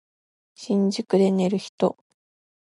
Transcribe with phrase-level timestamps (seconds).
[0.55, 1.95] 新宿で寝る人